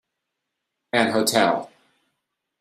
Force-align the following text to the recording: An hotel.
An 0.93 1.11
hotel. 1.11 1.69